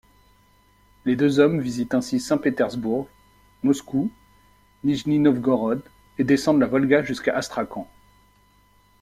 [1.05, 3.07] Les deux hommes visitent ainsi Saint-Pétersbourg,
[3.61, 4.09] Moscou,
[4.83, 5.83] Nijni-Novgorod
[6.17, 7.85] et descendent la Volga jusqu'à Astrakhan.